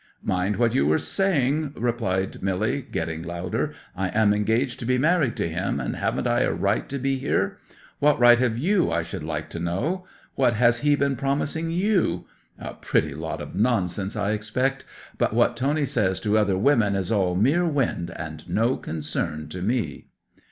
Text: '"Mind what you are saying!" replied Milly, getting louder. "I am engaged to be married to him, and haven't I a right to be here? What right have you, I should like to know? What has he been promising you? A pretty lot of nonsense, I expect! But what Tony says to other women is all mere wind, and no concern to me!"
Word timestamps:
'"Mind 0.23 0.55
what 0.55 0.73
you 0.73 0.91
are 0.91 0.97
saying!" 0.97 1.73
replied 1.75 2.41
Milly, 2.41 2.81
getting 2.81 3.21
louder. 3.21 3.71
"I 3.95 4.07
am 4.07 4.33
engaged 4.33 4.79
to 4.79 4.85
be 4.87 4.97
married 4.97 5.35
to 5.35 5.47
him, 5.47 5.79
and 5.79 5.95
haven't 5.95 6.25
I 6.25 6.39
a 6.39 6.51
right 6.51 6.89
to 6.89 6.97
be 6.97 7.19
here? 7.19 7.59
What 7.99 8.19
right 8.19 8.39
have 8.39 8.57
you, 8.57 8.89
I 8.89 9.03
should 9.03 9.21
like 9.21 9.51
to 9.51 9.59
know? 9.59 10.07
What 10.33 10.55
has 10.55 10.79
he 10.79 10.95
been 10.95 11.15
promising 11.17 11.69
you? 11.69 12.25
A 12.57 12.73
pretty 12.73 13.13
lot 13.13 13.43
of 13.43 13.53
nonsense, 13.53 14.15
I 14.15 14.31
expect! 14.31 14.85
But 15.19 15.35
what 15.35 15.55
Tony 15.55 15.85
says 15.85 16.19
to 16.21 16.35
other 16.35 16.57
women 16.57 16.95
is 16.95 17.11
all 17.11 17.35
mere 17.35 17.67
wind, 17.67 18.11
and 18.15 18.49
no 18.49 18.77
concern 18.77 19.49
to 19.49 19.61
me!" 19.61 20.07